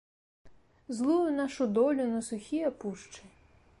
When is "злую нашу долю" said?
0.99-2.05